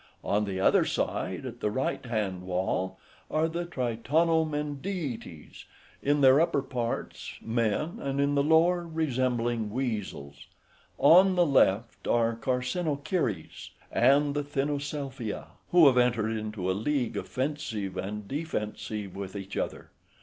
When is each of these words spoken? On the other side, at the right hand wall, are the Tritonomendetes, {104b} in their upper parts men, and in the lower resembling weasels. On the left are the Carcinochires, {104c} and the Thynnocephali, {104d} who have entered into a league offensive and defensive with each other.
On 0.23 0.45
the 0.45 0.59
other 0.59 0.83
side, 0.83 1.45
at 1.45 1.59
the 1.59 1.69
right 1.69 2.03
hand 2.03 2.41
wall, 2.41 2.97
are 3.29 3.47
the 3.47 3.67
Tritonomendetes, 3.67 5.25
{104b} 5.29 5.65
in 6.01 6.21
their 6.21 6.41
upper 6.41 6.63
parts 6.63 7.35
men, 7.39 7.99
and 7.99 8.19
in 8.19 8.33
the 8.33 8.41
lower 8.41 8.87
resembling 8.87 9.69
weasels. 9.69 10.47
On 10.97 11.35
the 11.35 11.45
left 11.45 12.07
are 12.07 12.31
the 12.31 12.37
Carcinochires, 12.41 13.69
{104c} 13.91 13.91
and 13.91 14.33
the 14.33 14.43
Thynnocephali, 14.43 15.27
{104d} 15.35 15.47
who 15.69 15.85
have 15.85 15.97
entered 15.99 16.31
into 16.31 16.71
a 16.71 16.73
league 16.73 17.15
offensive 17.15 17.95
and 17.95 18.27
defensive 18.27 19.15
with 19.15 19.35
each 19.35 19.55
other. 19.55 19.91